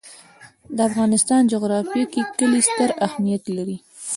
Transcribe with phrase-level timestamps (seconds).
[0.75, 3.77] د افغانستان جغرافیه کې کلي ستر اهمیت لري.